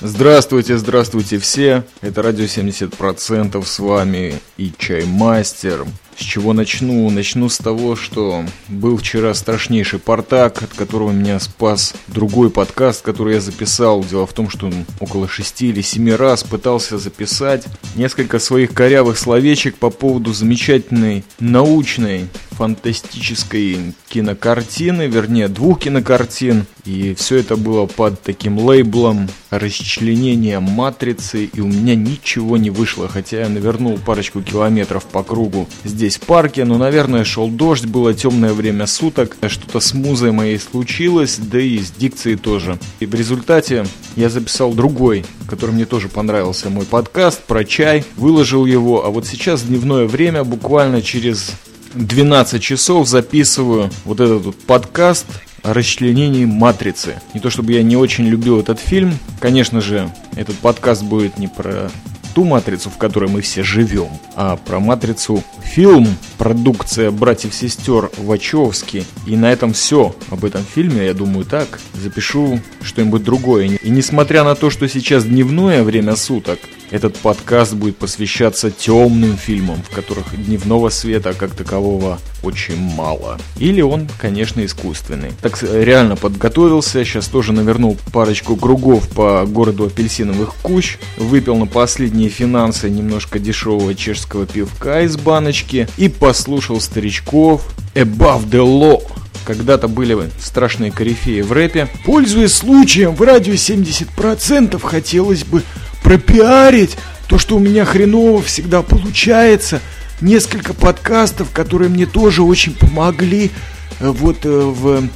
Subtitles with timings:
[0.00, 1.84] Здравствуйте, здравствуйте все.
[2.02, 5.86] Это радио 70% с вами и Чаймастер.
[6.16, 7.08] С чего начну?
[7.08, 13.34] Начну с того, что был вчера страшнейший портак, от которого меня спас другой подкаст, который
[13.34, 14.04] я записал.
[14.04, 14.70] Дело в том, что
[15.00, 22.28] около шести или семи раз пытался записать несколько своих корявых словечек по поводу замечательной научной
[22.56, 26.66] фантастической кинокартины, вернее двух кинокартин.
[26.84, 33.08] И все это было под таким лейблом расчленения матрицы, и у меня ничего не вышло,
[33.08, 38.14] хотя я навернул парочку километров по кругу здесь в парке, но, наверное, шел дождь, было
[38.14, 42.78] темное время суток, что-то с музой моей случилось, да и с дикцией тоже.
[43.00, 48.66] И в результате я записал другой, который мне тоже понравился, мой подкаст про чай, выложил
[48.66, 51.52] его, а вот сейчас дневное время, буквально через
[51.94, 55.26] 12 часов записываю вот этот вот подкаст
[55.62, 57.20] о расчленении матрицы.
[57.34, 61.48] Не то чтобы я не очень любил этот фильм, конечно же, этот подкаст будет не
[61.48, 61.90] про
[62.34, 66.08] ту матрицу, в которой мы все живем, а про матрицу фильм,
[66.38, 69.04] продукция братьев-сестер Вачовски.
[69.26, 71.78] И на этом все об этом фильме, я думаю, так.
[71.92, 73.66] Запишу что-нибудь другое.
[73.66, 76.58] И несмотря на то, что сейчас дневное время суток,
[76.92, 83.38] этот подкаст будет посвящаться темным фильмам, в которых дневного света как такового очень мало.
[83.58, 85.32] Или он, конечно, искусственный.
[85.40, 92.28] Так реально подготовился, сейчас тоже навернул парочку кругов по городу апельсиновых кущ, выпил на последние
[92.28, 99.02] финансы немножко дешевого чешского пивка из баночки и послушал старичков Above the Law
[99.44, 101.88] когда-то были страшные корифеи в рэпе.
[102.04, 105.62] Пользуясь случаем, в радио 70% хотелось бы
[106.02, 109.80] пропиарить то, что у меня хреново всегда получается.
[110.20, 113.50] Несколько подкастов, которые мне тоже очень помогли
[113.98, 115.08] э, вот э, в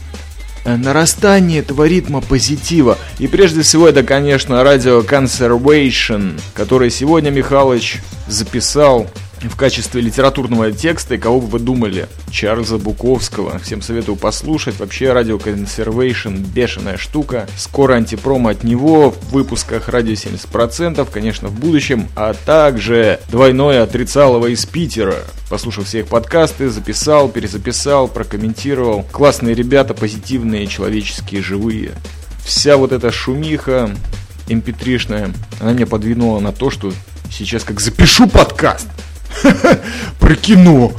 [0.64, 2.98] э, нарастании этого ритма позитива.
[3.18, 9.08] И прежде всего это, конечно, радио Conservation, который сегодня Михалыч записал
[9.48, 12.08] в качестве литературного текста, и кого бы вы думали?
[12.30, 13.58] Чарльза Буковского.
[13.58, 14.78] Всем советую послушать.
[14.78, 17.48] Вообще, радио Conservation бешеная штука.
[17.56, 24.46] Скоро антипромо от него в выпусках радио 70%, конечно, в будущем, а также двойное отрицалово
[24.48, 25.16] из Питера.
[25.48, 29.04] Послушал все их подкасты, записал, перезаписал, прокомментировал.
[29.12, 31.92] Классные ребята, позитивные, человеческие, живые.
[32.44, 33.90] Вся вот эта шумиха
[34.48, 36.92] mp3-шная, она меня подвинула на то, что
[37.30, 38.86] сейчас как запишу подкаст,
[40.18, 40.92] про кино.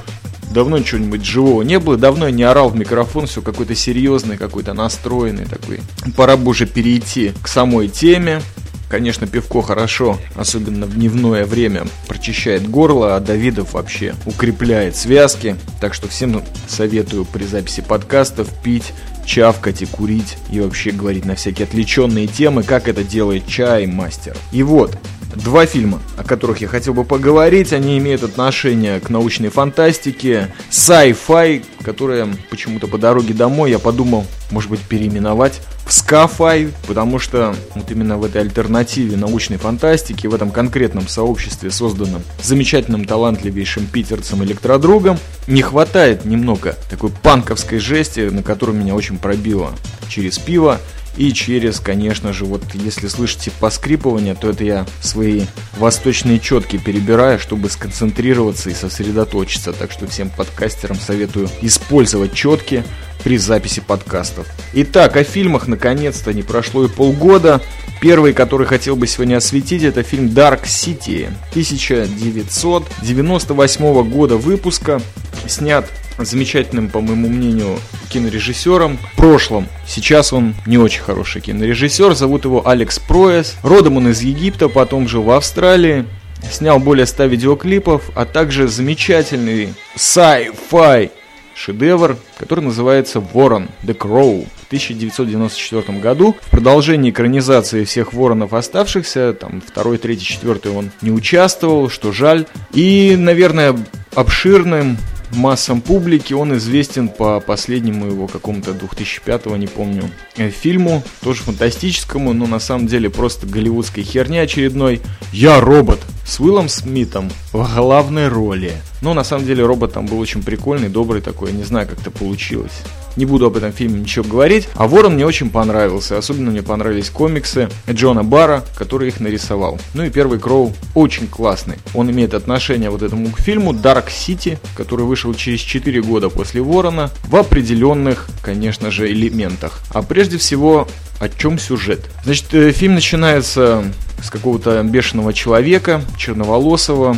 [0.52, 4.74] Давно чего-нибудь живого не было, давно я не орал в микрофон, все какой-то серьезный, какой-то
[4.74, 5.82] настроенный такой.
[6.16, 8.42] Пора бы уже перейти к самой теме.
[8.90, 15.58] Конечно, пивко хорошо, особенно в дневное время, прочищает горло, а Давидов вообще укрепляет связки.
[15.82, 18.94] Так что всем советую при записи подкастов пить
[19.26, 24.38] чавкать и курить и вообще говорить на всякие отвлеченные темы, как это делает чай мастер.
[24.54, 24.98] И вот,
[25.36, 31.64] Два фильма, о которых я хотел бы поговорить, они имеют отношение к научной фантастике, sci-fi,
[31.84, 37.90] которые почему-то по дороге домой я подумал, может быть, переименовать в Sci-Fi, потому что вот
[37.92, 45.18] именно в этой альтернативе научной фантастики, в этом конкретном сообществе, созданном замечательным талантливейшим питерцем электродругом,
[45.48, 49.72] не хватает немного такой панковской жести, на которую меня очень пробило
[50.10, 50.80] через пиво
[51.18, 55.42] и через, конечно же, вот если слышите поскрипывание, то это я свои
[55.78, 59.74] восточные четки перебираю, чтобы сконцентрироваться и сосредоточиться.
[59.74, 62.86] Так что всем подкастерам советую использовать четки
[63.24, 64.48] при записи подкастов.
[64.74, 67.62] Итак, о фильмах наконец-то не прошло и полгода.
[68.00, 75.02] Первый, который хотел бы сегодня осветить, это фильм Dark City 1998 года выпуска.
[75.48, 77.80] Снят замечательным, по моему мнению,
[78.10, 79.68] кинорежиссером в прошлом.
[79.86, 83.56] Сейчас он не очень хороший кинорежиссер, зовут его Алекс Проэс.
[83.64, 86.06] Родом он из Египта, потом жил в Австралии.
[86.52, 91.10] Снял более 100 видеоклипов, а также замечательный sci-fi
[91.58, 96.36] шедевр, который называется «Ворон» The Crow в 1994 году.
[96.42, 102.46] В продолжении экранизации всех воронов оставшихся, там второй, третий, четвертый он не участвовал, что жаль.
[102.74, 103.76] И, наверное,
[104.14, 104.98] обширным
[105.32, 106.34] массам публики.
[106.34, 110.04] Он известен по последнему его какому-то 2005 не помню,
[110.38, 115.02] э, фильму, тоже фантастическому, но на самом деле просто голливудской херни очередной.
[115.32, 118.74] «Я робот» с Уиллом Смитом в главной роли.
[119.02, 122.12] Но на самом деле робот там был очень прикольный, добрый такой, не знаю, как это
[122.12, 122.84] получилось.
[123.18, 124.70] Не буду об этом фильме ничего говорить.
[124.76, 126.20] А Ворон мне очень понравился.
[126.20, 129.80] Особенно мне понравились комиксы Джона Бара, который их нарисовал.
[129.96, 131.78] Ну и первый Кроу очень классный.
[131.96, 137.10] Он имеет отношение вот этому фильму Dark City, который вышел через 4 года после Ворона,
[137.24, 139.82] в определенных, конечно же, элементах.
[139.90, 140.88] А прежде всего,
[141.20, 142.02] о чем сюжет?
[142.24, 143.84] Значит, э, фильм начинается
[144.22, 147.18] с какого-то бешеного человека, черноволосого,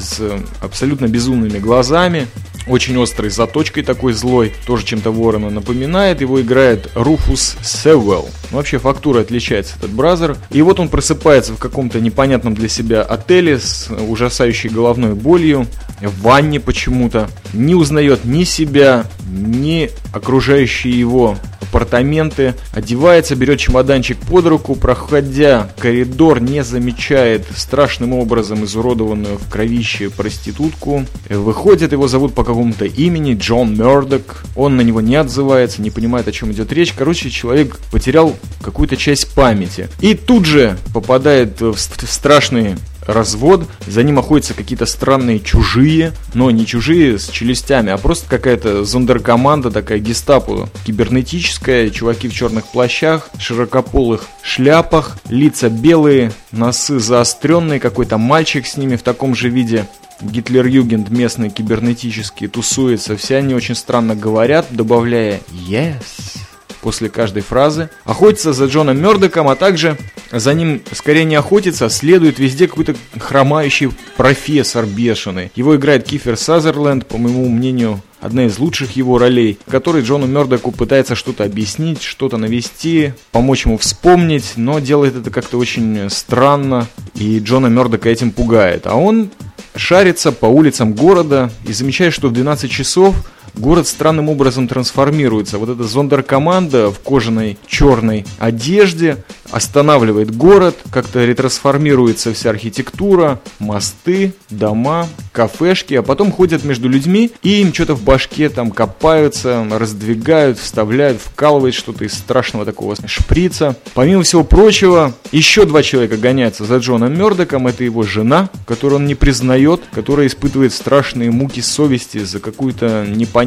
[0.00, 0.20] с
[0.60, 2.26] абсолютно безумными глазами,
[2.66, 6.20] очень острой заточкой такой злой, тоже чем-то Ворона напоминает.
[6.20, 8.28] Его играет Руфус Севелл.
[8.50, 10.36] Ну, вообще фактура отличается этот бразер.
[10.50, 15.66] И вот он просыпается в каком-то непонятном для себя отеле с ужасающей головной болью,
[16.00, 17.28] в ванне почему-то.
[17.52, 21.36] Не узнает ни себя, ни окружающие его
[21.76, 30.08] апартаменты, одевается, берет чемоданчик под руку, проходя коридор, не замечает страшным образом изуродованную в кровище
[30.08, 31.04] проститутку.
[31.28, 34.44] Выходит, его зовут по какому-то имени, Джон Мердок.
[34.54, 36.94] Он на него не отзывается, не понимает, о чем идет речь.
[36.96, 39.88] Короче, человек потерял какую-то часть памяти.
[40.00, 46.66] И тут же попадает в страшные развод, за ним охотятся какие-то странные чужие, но не
[46.66, 54.24] чужие с челюстями, а просто какая-то зондеркоманда, такая гестапо кибернетическая, чуваки в черных плащах, широкополых
[54.42, 59.86] шляпах, лица белые, носы заостренные, какой-то мальчик с ними в таком же виде.
[60.20, 66.45] Гитлер-Югенд местный кибернетический тусуется, все они очень странно говорят, добавляя «yes»
[66.86, 69.98] после каждой фразы, охотится за Джоном Мердоком, а также
[70.30, 75.50] за ним скорее не охотится, а следует везде какой-то хромающий профессор бешеный.
[75.56, 80.28] Его играет Кифер Сазерленд, по моему мнению, одна из лучших его ролей, в которой Джону
[80.28, 86.86] Мердоку пытается что-то объяснить, что-то навести, помочь ему вспомнить, но делает это как-то очень странно,
[87.16, 88.86] и Джона Мердока этим пугает.
[88.86, 89.30] А он
[89.74, 93.16] шарится по улицам города и замечает, что в 12 часов
[93.56, 95.58] город странным образом трансформируется.
[95.58, 105.08] Вот эта зондеркоманда в кожаной черной одежде останавливает город, как-то ретрансформируется вся архитектура, мосты, дома,
[105.32, 111.20] кафешки, а потом ходят между людьми и им что-то в башке там копаются, раздвигают, вставляют,
[111.20, 113.76] вкалывают что-то из страшного такого шприца.
[113.94, 119.06] Помимо всего прочего, еще два человека гоняются за Джоном Мердоком, это его жена, которую он
[119.06, 123.45] не признает, которая испытывает страшные муки совести за какую-то непонятную,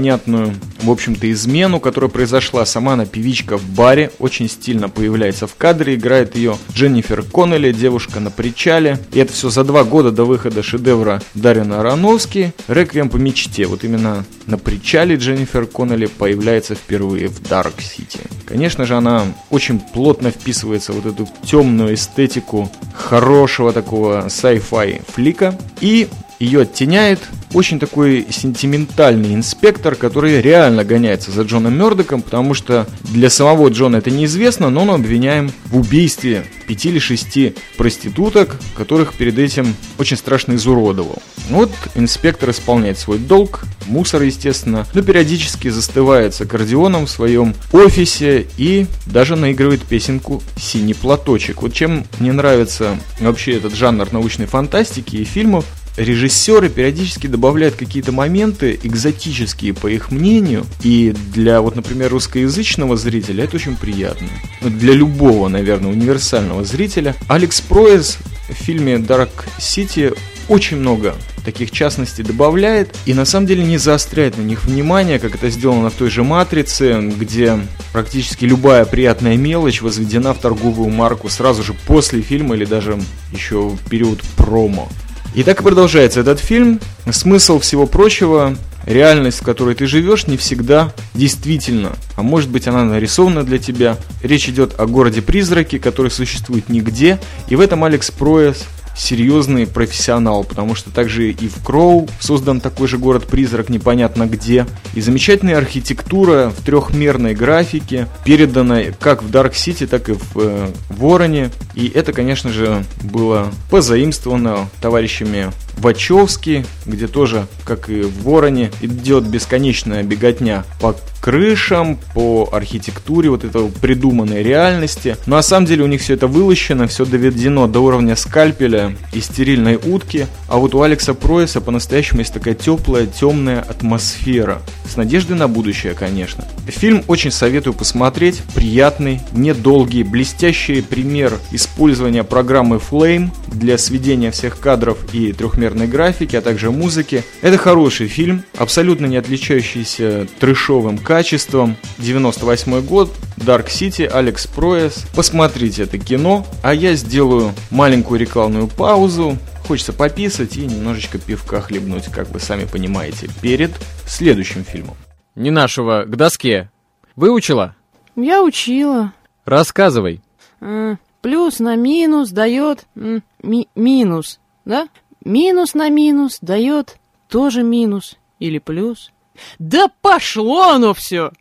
[0.82, 2.66] в общем-то, измену, которая произошла.
[2.66, 8.20] Сама она певичка в баре, очень стильно появляется в кадре, играет ее Дженнифер Коннелли, девушка
[8.20, 9.00] на причале.
[9.12, 13.66] И это все за два года до выхода шедевра Дарина Аронофски «Реквием по мечте».
[13.66, 18.20] Вот именно на причале Дженнифер Коннелли появляется впервые в Dark City.
[18.46, 25.58] Конечно же, она очень плотно вписывается в вот эту темную эстетику хорошего такого sci-fi флика.
[25.82, 26.08] И
[26.40, 27.20] ее оттеняет
[27.54, 33.98] очень такой сентиментальный инспектор, который реально гоняется за Джоном Мердоком, потому что для самого Джона
[33.98, 40.18] это неизвестно, но он обвиняем в убийстве пяти или шести проституток, которых перед этим очень
[40.18, 41.22] страшно изуродовал.
[41.50, 48.46] Вот инспектор исполняет свой долг, мусор, естественно, но периодически застывает с аккордеоном в своем офисе
[48.58, 51.64] и даже наигрывает песенку «Синий платочек».
[51.64, 55.66] Вот чем мне нравится вообще этот жанр научной фантастики и фильмов,
[55.98, 63.44] режиссеры периодически добавляют какие-то моменты экзотические, по их мнению, и для, вот, например, русскоязычного зрителя
[63.44, 64.28] это очень приятно.
[64.62, 68.18] Но для любого, наверное, универсального зрителя Алекс Проэс
[68.50, 71.16] в фильме Dark City очень много
[71.46, 75.90] таких частностей добавляет и на самом деле не заостряет на них внимание, как это сделано
[75.90, 77.60] в той же «Матрице», где
[77.94, 83.00] практически любая приятная мелочь возведена в торговую марку сразу же после фильма или даже
[83.32, 84.90] еще в период промо.
[85.36, 86.80] И так и продолжается этот фильм.
[87.12, 88.56] Смысл всего прочего,
[88.86, 91.92] реальность, в которой ты живешь, не всегда действительно.
[92.16, 93.98] А может быть она нарисована для тебя.
[94.24, 97.20] Речь идет о городе-призраке, который существует нигде.
[97.48, 98.66] И в этом Алекс Проэс
[99.00, 104.66] серьезный профессионал, потому что также и в Кроу создан такой же город-призрак непонятно где.
[104.94, 110.70] И замечательная архитектура в трехмерной графике передана как в Dark City, так и в э,
[110.90, 111.50] Вороне.
[111.76, 119.26] И это, конечно же, было позаимствовано товарищами Вачовски, где тоже, как и в Вороне, идет
[119.26, 125.18] бесконечная беготня по крышам, по архитектуре, вот это придуманной реальности.
[125.26, 129.20] Но на самом деле у них все это вылощено, все доведено до уровня скальпеля и
[129.20, 130.28] стерильной утки.
[130.48, 134.62] А вот у Алекса Пройса по-настоящему есть такая теплая, темная атмосфера.
[134.86, 136.46] С надеждой на будущее, конечно.
[136.68, 138.42] Фильм очень советую посмотреть.
[138.56, 146.36] Приятный, недолгий, блестящий пример использования программы Flame для сведения всех кадров и трехмерных компьютерной графики,
[146.36, 147.24] а также музыки.
[147.42, 151.76] Это хороший фильм, абсолютно не отличающийся трешовым качеством.
[152.00, 155.06] 98 год, Dark City, Алекс Проэс.
[155.16, 159.38] Посмотрите это кино, а я сделаю маленькую рекламную паузу.
[159.68, 163.72] Хочется пописать и немножечко пивка хлебнуть, как вы сами понимаете, перед
[164.08, 164.96] следующим фильмом.
[165.36, 166.70] Не нашего, к доске.
[167.16, 167.76] Выучила?
[168.16, 169.14] Я учила.
[169.46, 170.22] Рассказывай.
[170.62, 174.88] А, плюс на минус дает ми минус, да?
[175.26, 176.98] Минус на минус дает
[177.28, 179.12] тоже минус или плюс.
[179.58, 181.32] Да пошло оно все!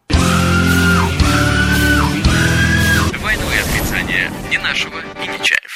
[3.12, 5.67] Двойное отрицание не нашего и не чая.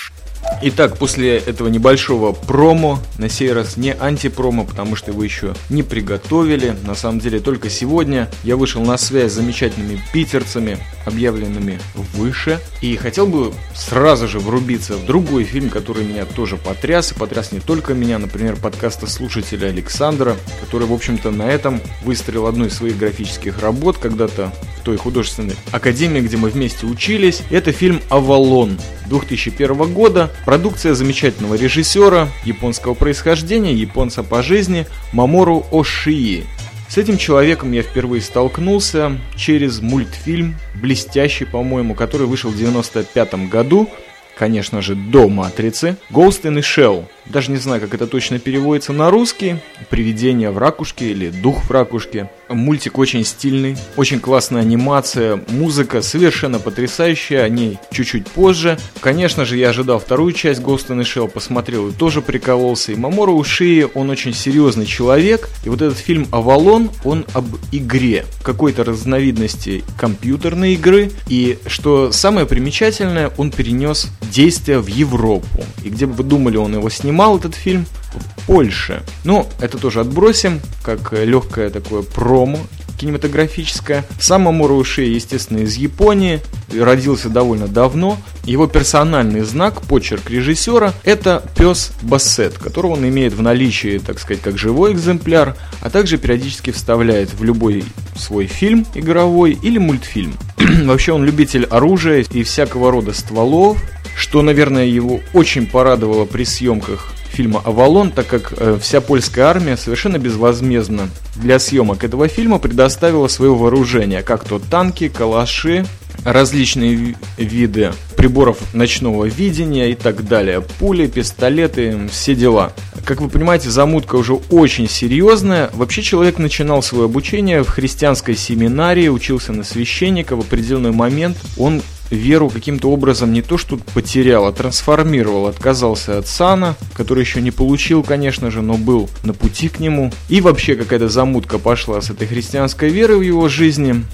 [0.60, 5.82] Итак, после этого небольшого промо, на сей раз не антипромо, потому что его еще не
[5.82, 6.76] приготовили.
[6.84, 12.60] На самом деле только сегодня я вышел на связь с замечательными питерцами, объявленными выше.
[12.80, 17.12] И хотел бы сразу же врубиться в другой фильм, который меня тоже потряс.
[17.12, 22.46] И потряс не только меня, например, подкаста слушателя Александра, который, в общем-то, на этом выстрелил
[22.46, 27.42] одну из своих графических работ когда-то в той художественной академии, где мы вместе учились.
[27.50, 28.78] Это фильм «Авалон»
[29.12, 30.30] 2001 года.
[30.46, 36.44] Продукция замечательного режиссера японского происхождения, японца по жизни Мамору Ошии.
[36.88, 43.88] С этим человеком я впервые столкнулся через мультфильм, блестящий, по-моему, который вышел в 95 году,
[44.36, 47.04] конечно же, до «Матрицы», «Ghost in the Shell».
[47.26, 49.56] Даже не знаю, как это точно переводится на русский.
[49.90, 52.30] «Привидение в ракушке» или «Дух в ракушке».
[52.54, 58.78] Мультик очень стильный, очень классная анимация, музыка совершенно потрясающая, о ней чуть-чуть позже.
[59.00, 62.92] Конечно же, я ожидал вторую часть Ghost in the Shell, посмотрел и тоже прикололся.
[62.92, 65.48] И Мамору Ушии, он очень серьезный человек.
[65.64, 71.10] И вот этот фильм «Авалон», он об игре, какой-то разновидности компьютерной игры.
[71.28, 75.64] И что самое примечательное, он перенес действие в Европу.
[75.84, 77.86] И где бы вы думали, он его снимал, этот фильм?
[78.14, 79.02] В Польше.
[79.24, 82.58] Ну, это тоже отбросим, как легкое такое промо
[83.02, 84.04] кинематографическое.
[84.20, 86.40] Сам Амура Уши, естественно, из Японии,
[86.72, 88.16] родился довольно давно.
[88.44, 94.40] Его персональный знак, почерк режиссера, это пес Бассет, которого он имеет в наличии, так сказать,
[94.40, 97.84] как живой экземпляр, а также периодически вставляет в любой
[98.16, 100.34] свой фильм игровой или мультфильм.
[100.84, 103.78] Вообще он любитель оружия и всякого рода стволов,
[104.16, 109.76] что, наверное, его очень порадовало при съемках фильма «Авалон», так как э, вся польская армия
[109.76, 115.84] совершенно безвозмездно для съемок этого фильма предоставила свое вооружение, как то танки, калаши,
[116.24, 120.62] различные виды приборов ночного видения и так далее.
[120.78, 122.72] Пули, пистолеты, все дела.
[123.04, 125.70] Как вы понимаете, замутка уже очень серьезная.
[125.72, 130.36] Вообще человек начинал свое обучение в христианской семинарии, учился на священника.
[130.36, 131.82] В определенный момент он
[132.16, 137.50] веру каким-то образом не то что потерял, а трансформировал, отказался от сана, который еще не
[137.50, 140.12] получил, конечно же, но был на пути к нему.
[140.28, 144.04] И вообще какая-то замутка пошла с этой христианской верой в его жизни.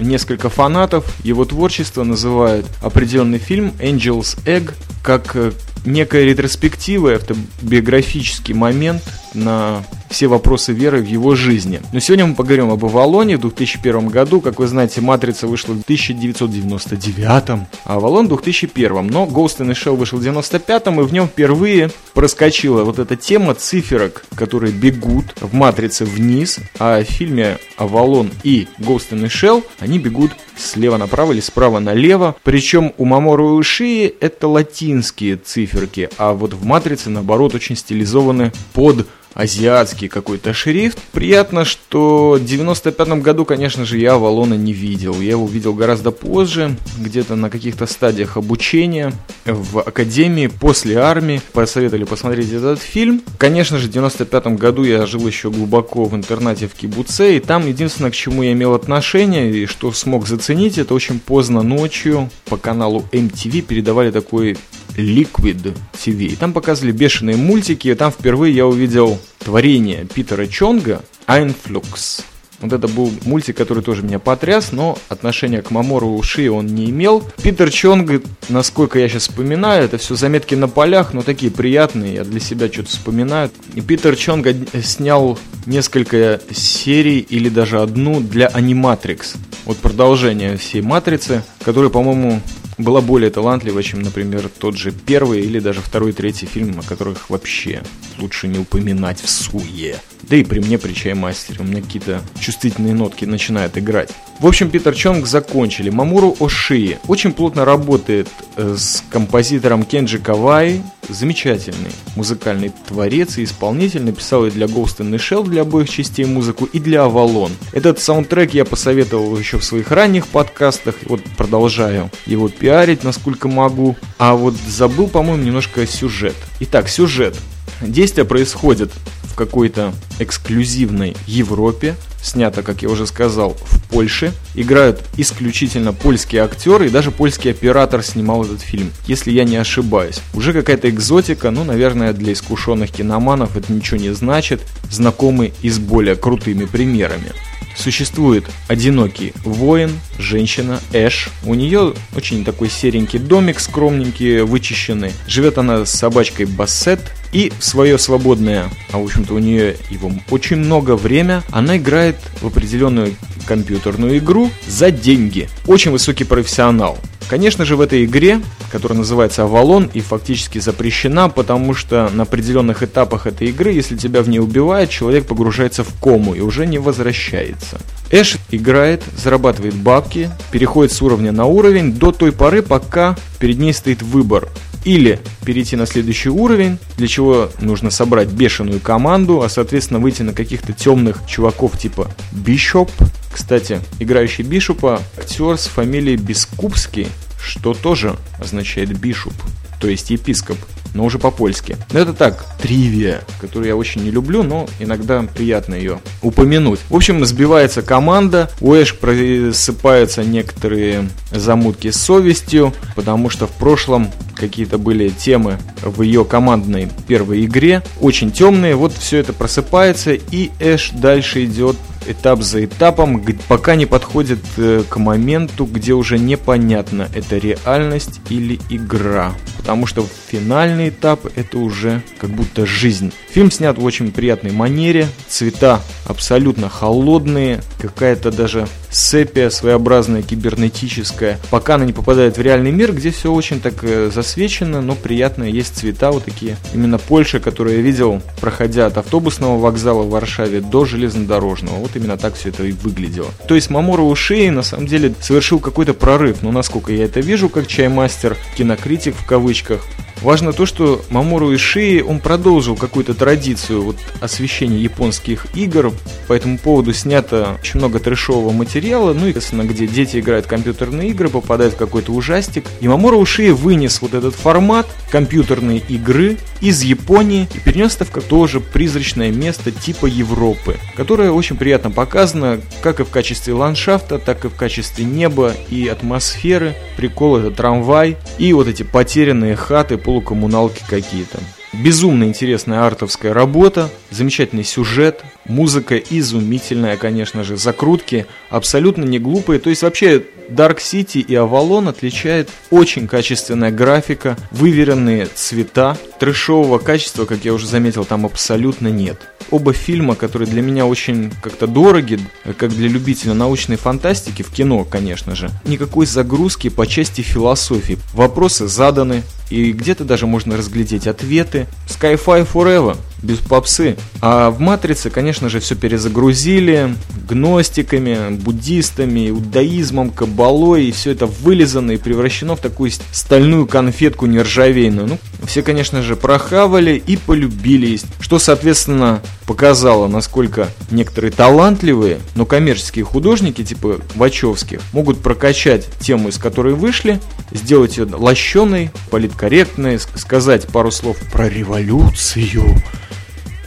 [0.00, 4.72] Несколько фанатов его творчества называют определенный фильм Angel's Egg
[5.04, 5.52] как э,
[5.84, 9.02] некая ретроспектива, автобиографический момент
[9.34, 9.84] на
[10.14, 11.82] все вопросы веры в его жизни.
[11.92, 14.40] Но сегодня мы поговорим об Авалоне в 2001 году.
[14.40, 19.08] Как вы знаете, «Матрица» вышла в 1999, а «Авалон» в 2001.
[19.08, 23.16] Но «Ghost in the Shell» вышел в 95 и в нем впервые проскочила вот эта
[23.16, 29.26] тема циферок, которые бегут в «Матрице» вниз, а в фильме «Авалон» и «Ghost in the
[29.26, 32.36] Shell» они бегут слева направо или справа налево.
[32.44, 38.52] Причем у Мамору и Ушии это латинские циферки, а вот в «Матрице» наоборот очень стилизованы
[38.74, 40.98] под азиатский какой-то шрифт.
[41.12, 45.20] Приятно, что в 95 году, конечно же, я Авалона не видел.
[45.20, 49.12] Я его видел гораздо позже, где-то на каких-то стадиях обучения
[49.44, 51.40] в академии, после армии.
[51.52, 53.22] Посоветовали посмотреть этот фильм.
[53.38, 57.66] Конечно же, в 95 году я жил еще глубоко в интернате в Кибуце, и там
[57.66, 62.56] единственное, к чему я имел отношение и что смог заценить, это очень поздно ночью по
[62.56, 64.56] каналу MTV передавали такой
[64.96, 66.26] Liquid TV.
[66.26, 72.24] И там показывали бешеные мультики, и там впервые я увидел творение Питера Чонга «Einflux».
[72.60, 76.88] Вот это был мультик, который тоже меня потряс, но отношения к Мамору Уши он не
[76.88, 77.22] имел.
[77.42, 82.24] Питер Чонг, насколько я сейчас вспоминаю, это все заметки на полях, но такие приятные, я
[82.24, 83.50] для себя что-то вспоминаю.
[83.74, 84.46] И Питер Чонг
[84.82, 89.36] снял несколько серий или даже одну для Animatrix.
[89.66, 92.40] Вот продолжение всей Матрицы, который, по-моему,
[92.78, 97.30] была более талантлива, чем, например, тот же первый или даже второй, третий фильм, о которых
[97.30, 97.82] вообще
[98.18, 99.96] лучше не упоминать в суе.
[100.28, 104.10] Да и при мне, при чаймастере, у меня какие-то чувствительные нотки начинают играть.
[104.40, 105.90] В общем, Питер Чонг закончили.
[105.90, 110.82] Мамуру Ошии очень плотно работает э, с композитором Кенджи Кавай.
[111.08, 114.02] Замечательный музыкальный творец и исполнитель.
[114.02, 117.52] Написал и для Ghost in the Shell для обоих частей музыку, и для Avalon.
[117.72, 120.96] Этот саундтрек я посоветовал еще в своих ранних подкастах.
[121.04, 123.94] Вот продолжаю его пиарить, насколько могу.
[124.16, 126.34] А вот забыл, по-моему, немножко сюжет.
[126.60, 127.36] Итак, сюжет.
[127.82, 128.90] Действие происходит
[129.34, 134.32] в какой-то эксклюзивной Европе, снято, как я уже сказал, в Польше.
[134.54, 140.20] Играют исключительно польские актеры, и даже польский оператор снимал этот фильм, если я не ошибаюсь.
[140.34, 145.80] Уже какая-то экзотика, ну, наверное, для искушенных киноманов это ничего не значит, знакомы и с
[145.80, 147.32] более крутыми примерами.
[147.76, 151.30] Существует одинокий воин, женщина Эш.
[151.44, 155.10] У нее очень такой серенький домик, скромненький, вычищенный.
[155.26, 157.00] Живет она с собачкой Бассет.
[157.34, 162.14] И в свое свободное, а в общем-то у нее его очень много время, она играет
[162.40, 165.48] в определенную компьютерную игру за деньги.
[165.66, 166.96] Очень высокий профессионал.
[167.28, 172.84] Конечно же, в этой игре, которая называется Авалон и фактически запрещена, потому что на определенных
[172.84, 176.78] этапах этой игры, если тебя в ней убивают, человек погружается в кому и уже не
[176.78, 177.80] возвращается.
[178.12, 183.72] Эш играет, зарабатывает бабки, переходит с уровня на уровень до той поры, пока перед ней
[183.72, 184.48] стоит выбор
[184.84, 190.32] или перейти на следующий уровень, для чего нужно собрать бешеную команду, а соответственно выйти на
[190.32, 192.90] каких-то темных чуваков типа Бишоп.
[193.32, 197.08] Кстати, играющий Бишопа актер с фамилией Бескупский,
[197.42, 199.34] что тоже означает Бишоп,
[199.80, 200.58] то есть епископ
[200.94, 201.76] но уже по-польски.
[201.92, 206.80] Но это так, тривия, которую я очень не люблю, но иногда приятно ее упомянуть.
[206.88, 214.10] В общем, сбивается команда, у Эш просыпаются некоторые замутки с совестью, потому что в прошлом
[214.48, 220.50] какие-то были темы в ее командной первой игре, очень темные, вот все это просыпается, и
[220.60, 227.08] Эш дальше идет этап за этапом, пока не подходит э, к моменту, где уже непонятно,
[227.14, 229.32] это реальность или игра.
[229.56, 233.12] Потому что финальный этап это уже как будто жизнь.
[233.30, 241.76] Фильм снят в очень приятной манере, цвета абсолютно холодные, какая-то даже сепия своеобразная, кибернетическая, пока
[241.76, 245.76] она не попадает в реальный мир, где все очень так э, засвечено, но приятно, есть
[245.76, 246.56] цвета вот такие.
[246.74, 251.76] Именно Польша, которую я видел, проходя от автобусного вокзала в Варшаве до железнодорожного.
[251.76, 253.28] Вот именно так все это и выглядело.
[253.46, 257.48] То есть Мамору Ушей на самом деле совершил какой-то прорыв, но насколько я это вижу,
[257.48, 259.82] как чаймастер, кинокритик в кавычках,
[260.24, 265.92] Важно то, что Мамору Ишии, он продолжил какую-то традицию вот, освещения японских игр.
[266.28, 270.48] По этому поводу снято очень много трешового материала, ну и, естественно, где дети играют в
[270.48, 272.64] компьютерные игры, попадают в какой-то ужастик.
[272.80, 278.24] И Мамору Ишии вынес вот этот формат компьютерной игры из Японии и перенес это в
[278.24, 284.46] тоже призрачное место типа Европы, которое очень приятно показано как и в качестве ландшафта, так
[284.46, 286.74] и в качестве неба и атмосферы.
[286.96, 291.40] Прикол это трамвай и вот эти потерянные хаты, полукоммуналки какие-то.
[291.82, 299.58] Безумно интересная артовская работа, замечательный сюжет, музыка изумительная, конечно же, закрутки абсолютно не глупые.
[299.58, 307.24] То есть вообще Dark City и Avalon отличает очень качественная графика, выверенные цвета, трэшового качества,
[307.24, 309.18] как я уже заметил, там абсолютно нет.
[309.50, 312.18] Оба фильма, которые для меня очень как-то дороги,
[312.56, 317.98] как для любителя научной фантастики, в кино, конечно же, никакой загрузки по части философии.
[318.14, 321.63] Вопросы заданы, и где-то даже можно разглядеть ответы.
[321.86, 323.96] Sky-Fi Forever без попсы.
[324.20, 326.94] А в «Матрице», конечно же, все перезагрузили
[327.28, 335.08] гностиками, буддистами, иудаизмом, кабалой, и все это вылизано и превращено в такую стальную конфетку нержавейную.
[335.08, 343.04] Ну, все, конечно же, прохавали и полюбили, что, соответственно, показало, насколько некоторые талантливые, но коммерческие
[343.04, 347.20] художники, типа Вачовских, могут прокачать тему, из которой вышли,
[347.52, 352.82] сделать ее лощеной, политкорректной, сказать пару слов про революцию,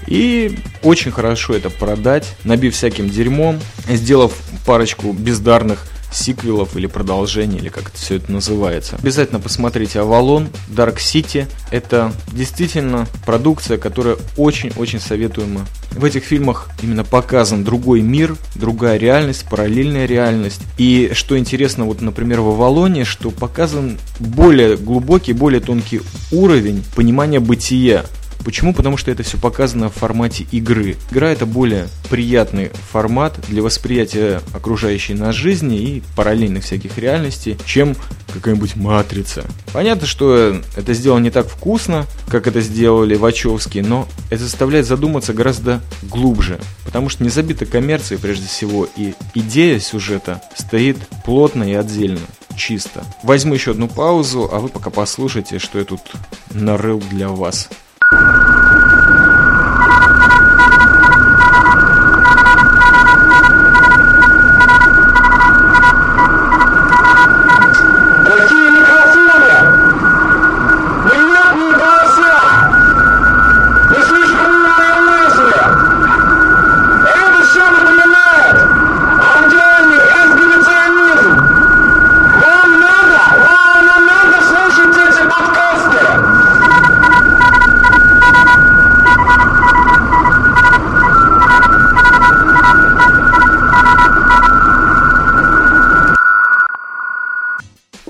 [0.08, 4.34] и очень хорошо это продать, набив всяким дерьмом, сделав
[4.65, 8.96] парочку бездарных сиквелов или продолжений, или как это все это называется.
[8.96, 11.48] Обязательно посмотрите Авалон, Dark City.
[11.72, 15.65] Это действительно продукция, которая очень-очень советуема.
[15.91, 20.62] В этих фильмах именно показан другой мир, другая реальность, параллельная реальность.
[20.78, 27.39] И что интересно, вот, например, в Авалоне, что показан более глубокий, более тонкий уровень понимания
[27.39, 28.06] бытия
[28.43, 28.73] Почему?
[28.73, 30.95] Потому что это все показано в формате игры.
[31.12, 37.95] Игра это более приятный формат для восприятия окружающей нас жизни и параллельных всяких реальностей, чем
[38.34, 39.45] какая-нибудь матрица.
[39.73, 45.34] Понятно, что это сделано не так вкусно, как это сделали Вачовски, но это заставляет задуматься
[45.34, 51.73] гораздо глубже, потому что не забита коммерцией прежде всего, и идея сюжета стоит плотно и
[51.73, 52.19] отдельно
[52.58, 53.04] чисто.
[53.23, 56.02] Возьму еще одну паузу, а вы пока послушайте, что я тут
[56.52, 57.69] нарыл для вас.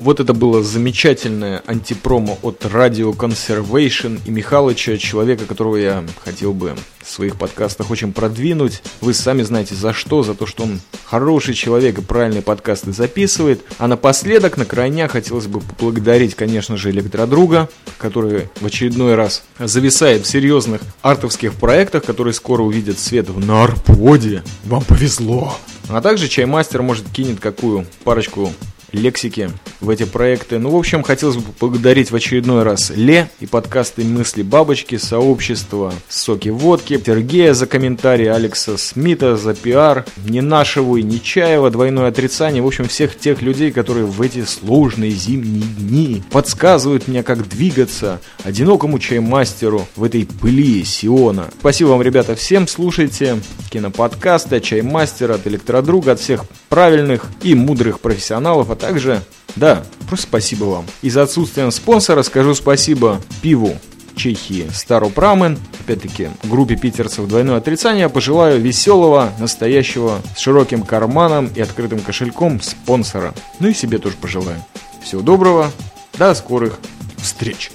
[0.08, 6.78] Вот это было замечательное антипромо от Radio Conservation и Михалыча, человека, которого я хотел бы
[7.04, 8.82] в своих подкастах очень продвинуть.
[9.02, 13.62] Вы сами знаете за что, за то, что он хороший человек и правильные подкасты записывает.
[13.80, 17.68] А напоследок, на крайня, хотелось бы поблагодарить, конечно же, Электродруга,
[17.98, 24.42] который в очередной раз зависает в серьезных артовских проектах, которые скоро увидят свет в Нарподе.
[24.64, 25.58] Вам повезло!
[25.90, 28.54] А также Чаймастер, может, кинет какую парочку
[28.92, 29.50] лексики
[29.82, 30.60] в эти проекты.
[30.60, 35.94] Ну, в общем, хотелось бы поблагодарить в очередной раз Ле и подкасты «Мысли бабочки», сообщество
[36.10, 42.62] «Соки водки», Сергея за комментарий, Алекса Смита за пиар, Ненашеву и Нечаева, двойное отрицание.
[42.62, 48.22] В общем, всех тех людей, которые в эти сложные зимние дни подсказывают мне, как двигаться
[48.44, 51.48] одинокому чаймастеру в этой пыли Сиона.
[51.60, 52.68] Спасибо вам, ребята, всем.
[52.68, 59.22] Слушайте киноподкасты от Чаймастера, от Электродруга, от всех правильных и мудрых профессионалов, а также,
[59.56, 60.86] да, просто спасибо вам.
[61.02, 63.78] И за отсутствием спонсора скажу спасибо пиву
[64.16, 71.62] Чехии Стару Прамен, опять-таки группе питерцев двойное отрицание, пожелаю веселого, настоящего, с широким карманом и
[71.62, 73.34] открытым кошельком спонсора.
[73.60, 74.64] Ну и себе тоже пожелаю.
[75.04, 75.72] Всего доброго,
[76.18, 76.80] до скорых
[77.18, 77.72] встреч!